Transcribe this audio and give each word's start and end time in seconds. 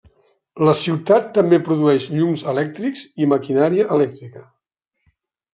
La 0.67 0.71
ciutat 0.79 1.27
també 1.35 1.59
produeix 1.67 2.09
llums 2.15 2.45
elèctrics 2.53 3.05
i 3.25 3.29
maquinària 3.35 3.89
elèctrica. 3.99 4.47